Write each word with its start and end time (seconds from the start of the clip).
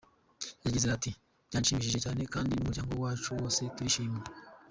Yagize 0.65 0.87
ati 0.95 1.09
“Byanshimishije 1.49 1.97
cyane 2.05 2.21
kandi 2.33 2.51
n’umuryango 2.53 2.91
wacu 3.03 3.29
wose 3.39 3.61
turishimye. 3.75 4.21